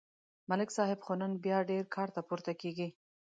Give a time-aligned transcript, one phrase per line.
[0.49, 2.87] ملک صاحب خو نن بیا ډېر کار ته پورته کېږي